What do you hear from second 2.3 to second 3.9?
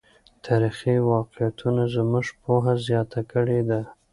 پوهه زیاته کړې ده.